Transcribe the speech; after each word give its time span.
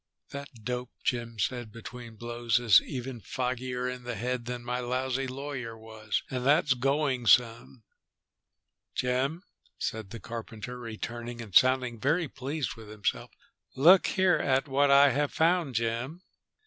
"That 0.31 0.49
dope," 0.63 0.89
Jim 1.03 1.37
said 1.37 1.71
between 1.71 2.15
blows, 2.15 2.59
"is 2.59 2.81
even 2.81 3.21
foggier 3.21 3.87
in 3.87 4.01
the 4.01 4.15
head 4.15 4.45
than 4.45 4.65
my 4.65 4.79
lousy 4.79 5.27
lawyer 5.27 5.77
was, 5.77 6.23
and 6.31 6.43
that's 6.43 6.73
going 6.73 7.27
some." 7.27 7.83
"Jim," 8.95 9.43
said 9.77 10.09
the 10.09 10.19
carpenter, 10.19 10.79
returning 10.79 11.39
and 11.39 11.53
sounding 11.53 11.99
very 11.99 12.27
pleased 12.27 12.73
with 12.75 12.89
himself, 12.89 13.29
"look 13.75 14.07
here 14.07 14.37
at 14.39 14.67
what 14.67 14.89
I 14.89 15.11
have 15.11 15.33
found, 15.33 15.75
Jim." 15.75 16.23